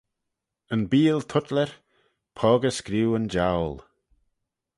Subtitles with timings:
[0.73, 1.71] Yn beeal tutler
[2.37, 3.75] poagey scrieu yn jowl.